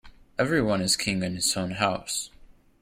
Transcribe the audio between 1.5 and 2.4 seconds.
own house.